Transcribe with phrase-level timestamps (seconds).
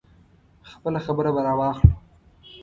[0.69, 1.93] خپله خبره به راواخلو.